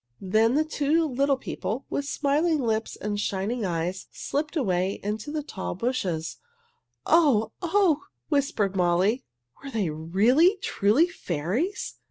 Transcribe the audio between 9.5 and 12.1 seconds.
"Were they really, truly fairies?"